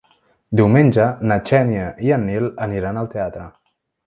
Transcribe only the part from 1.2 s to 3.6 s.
na Xènia i en Nil aniran al teatre.